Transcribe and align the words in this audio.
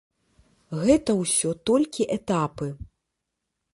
Гэта 0.83 1.11
ўсё 1.19 1.49
толькі 1.71 2.09
этапы. 2.17 2.67